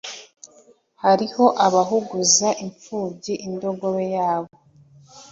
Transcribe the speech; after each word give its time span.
hariho 1.03 1.45
abahuguza 1.65 2.47
impfubyi 2.65 3.33
indogobe 3.47 4.03
yayo 4.15 4.53